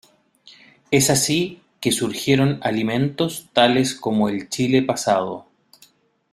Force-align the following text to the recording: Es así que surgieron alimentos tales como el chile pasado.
Es 0.89 1.11
así 1.11 1.61
que 1.79 1.91
surgieron 1.91 2.57
alimentos 2.63 3.49
tales 3.53 3.93
como 3.93 4.29
el 4.29 4.49
chile 4.49 4.81
pasado. 4.81 5.45